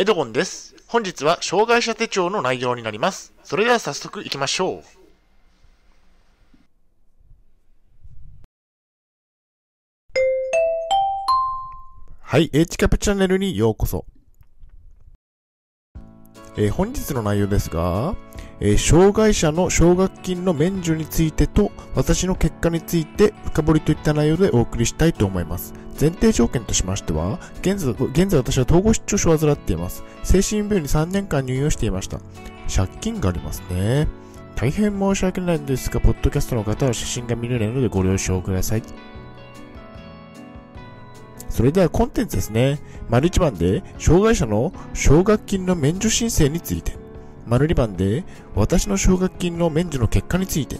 [0.00, 0.74] エドゴンです。
[0.86, 3.34] 本日は障害者手帳の内容になります。
[3.44, 4.82] それでは早速行きましょう。
[12.22, 14.06] はい、H キャプチャンネルにようこそ。
[16.56, 18.16] えー本日の内容ですが、
[18.60, 25.72] えー障害者の奨学金の免除についてと私の結果について深掘りといった内容でお送りしたいと思います。
[25.98, 30.04] 前提条件としましては、現在現在私は統合失調症を患っています。
[30.22, 32.20] 精神病院に3年間入院をしていました。
[32.74, 34.08] 借金がありますね。
[34.56, 38.82] 大変申し訳ないんですが、ポッドキャストの方は写真が見れないのでご了承ください。
[41.48, 42.78] それではコンテンツですね。
[43.08, 46.99] 丸1番で、障害者の奨学金の免除申請について。
[47.46, 50.78] 丸2番で、私の奨学金の免除の結果について。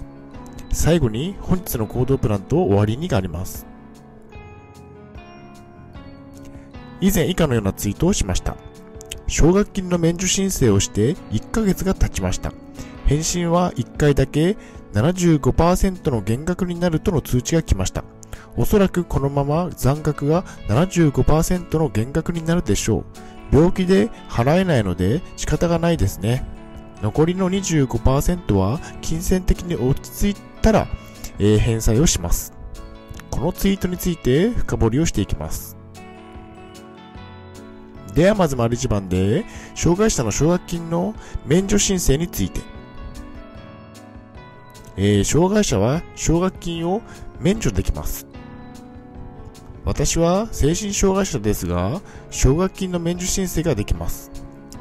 [0.73, 3.67] 最後に、本日の行動プランと終わりにがあります。
[7.01, 8.57] 以前以下のようなツイートをしました。
[9.27, 12.53] 奨学金の免除申請をして1ヶ月が経ちました。
[13.07, 14.57] 返信は1回だけ
[14.93, 18.05] 75%の減額になるとの通知が来ました。
[18.57, 23.05] おそらくこのまま残額が75%の減額になるでしょう。
[23.53, 26.45] 病気で払えないので仕方がないですね。
[27.03, 30.87] 残りの25%は金銭的に落ち着いたら、
[31.39, 32.53] えー返済をします。
[33.31, 35.77] このツイートについて深掘りをしていきます。
[38.15, 41.15] ではまず丸一番で、障害者の奨学金の
[41.47, 42.61] 免除申請について。
[44.97, 47.01] えー障害者は奨学金を
[47.41, 48.30] 免除できます。
[49.91, 54.31] 私は精神障害者ですが、奨学金の免除申請ができます。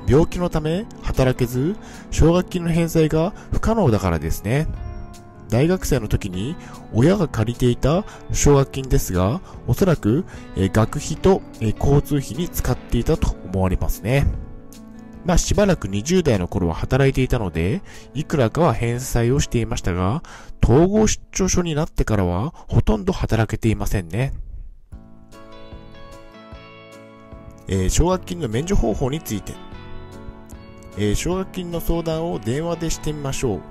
[0.07, 1.75] 病気のため働けず、
[2.11, 4.67] 奨学金の返済が不可能だからですね。
[5.49, 6.55] 大学生の時に
[6.93, 14.27] 親が借りていた奨学金ですが、おそらく、え学費と、え交通費に使っていたと思われますね。
[15.25, 17.81] まあしばらく20代の頃は働いていたので、
[18.13, 20.21] いくらかは返済をしていましたが、
[20.63, 24.33] 統合失調症になってからはほとんど働けていませんね。
[27.71, 29.53] えー奨学金の免除方法について。
[30.97, 33.61] えー奨学金の相談を電話でしてみましょう。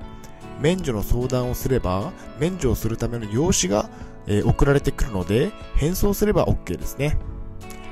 [0.61, 3.91] 免除の相談をすれば、免除をするための用紙が、
[4.29, 7.19] えー送られてくるので、返送すれば OK ですね。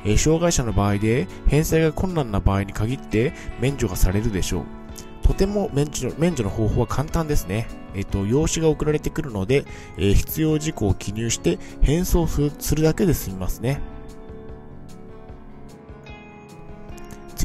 [0.05, 4.65] えー障害者の場合で、返済が困難な場合に限って、免除がされるでしょう。
[5.27, 7.66] とても免除免除の方法は簡単ですね。
[7.97, 9.65] えっ、と、用紙が送られてくるので、
[9.99, 13.81] え必要事項を記入して、返送するだけで済みますね。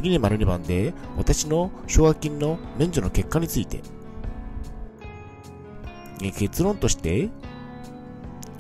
[0.02, 3.82] 次に丸2番で、私の奨学金の免除の結果について。
[6.34, 7.30] 結論として、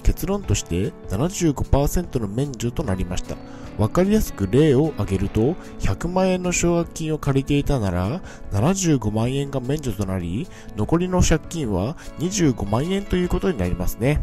[0.04, 3.38] 結論として75%の免除となりました。
[3.80, 8.22] わかりやすく例を挙げると、100万円の奨学金を借りていたなら、
[8.52, 10.48] 75万円が免除となり、
[10.78, 14.22] 残りの借金は25万円ということになりますね。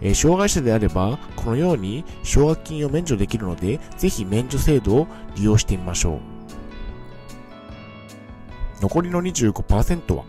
[0.00, 6.20] えー障害者であれば、このように奨学金を免除できるので、ぜひ免除制度を利用してみましょう。
[8.82, 10.24] 残りの25%は？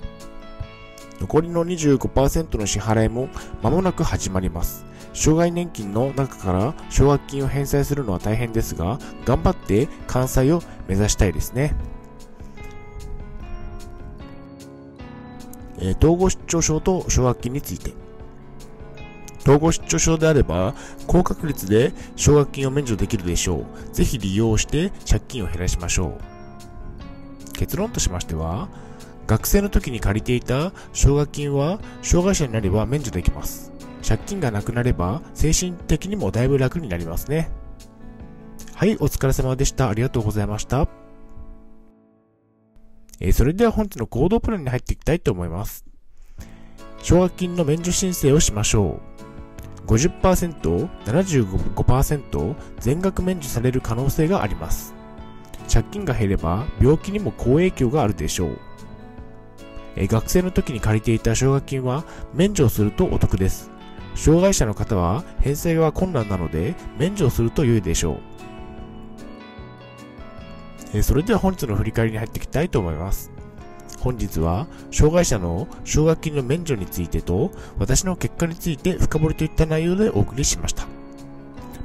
[1.19, 3.27] 残りの25%の支払いも
[3.63, 4.85] 間もなく始まります。
[5.13, 11.75] 障害年金の中から奨学金を返済するのは大変ですが、頑張って完済を目指したいですね。
[15.79, 18.06] えー統合失調症と奨学金について。
[19.47, 20.75] 統合失調症であれば、
[21.07, 23.95] 高確率で奨学金を免除できるでしょう。
[23.95, 26.17] ぜひ利用して借金を減らしましょ
[27.49, 27.53] う。
[27.53, 28.67] 結論としましては、
[29.25, 33.71] 学生の時に借りていた奨学金は障害者になれば免除できます。
[34.05, 37.49] 借金がなくなれば精神的にもだいぶ楽になりますね。
[38.73, 39.87] はい、お疲れ様でした。
[39.87, 40.89] ありがとうございました。
[43.21, 45.85] えーそれでは本日の行動プランに入っていきたいと思います。
[47.01, 49.16] 奨学金の免除申請をしましょう。
[49.87, 54.93] 50%、75%全額免除される可能性があります。
[55.71, 58.59] 借金が減れば病気にも好影響があるでしょう。
[59.95, 62.03] え学生の時に借りていた奨学金は
[62.33, 63.71] 免除するとお得です。
[64.15, 68.17] 障害者の方は返済が困難なので免除すると良いでしょう。
[70.93, 73.36] えそれでは本日の振り返りに入っていきたいと思います。
[74.07, 80.87] 本日は障害者の奨学金の免除についてと私の結果について深掘りといった内容でお送りしました。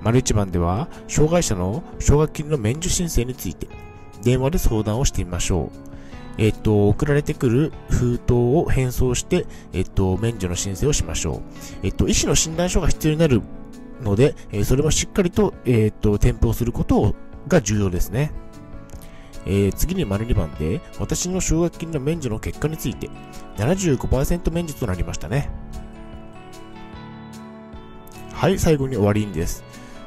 [0.03, 3.67] 丸一番では障害者の奨学金の免除申請について
[4.23, 5.79] 電話で相談をしてみましょう。
[6.39, 11.41] えっと、送られてくる封筒を返送して、えっと、免除の申請をしましょう。
[11.83, 13.43] えっと、医師の診断書が必要になる
[14.01, 17.17] ので、えそれもしっかりと、えっと、添付をすること
[17.49, 18.31] が重要ですね。
[19.47, 23.11] えー、次に丸2番で、私の奨学金の免除の結果について、
[23.57, 25.51] 75%免除となりましたね。
[28.33, 29.65] はい、最後に終わりんです。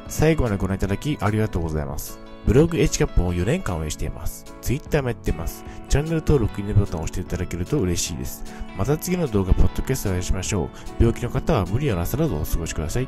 [0.07, 2.19] 最後までご覧いただきありがとうございます。
[2.45, 4.45] ブログ HCAP を4年間運営しています。
[4.61, 5.65] Twitter もやってます。
[5.89, 8.43] チャンネル登録、いいねボタンを押していただけると嬉しいです。
[8.77, 10.69] また次の動画、ポッドキャストでお会いしましょう。
[10.99, 13.07] 病気の方は無理をなさらずお過ごしください。